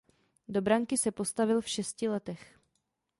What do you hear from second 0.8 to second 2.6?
se postavil v šesti letech.